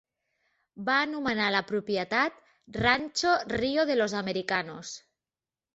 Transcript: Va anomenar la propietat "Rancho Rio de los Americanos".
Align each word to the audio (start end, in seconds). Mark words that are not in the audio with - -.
Va 0.87 0.95
anomenar 1.01 1.49
la 1.57 1.61
propietat 1.73 2.41
"Rancho 2.85 3.35
Rio 3.55 3.87
de 3.93 4.01
los 4.03 4.21
Americanos". 4.25 5.01